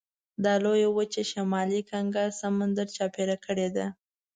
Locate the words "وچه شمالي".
0.91-1.81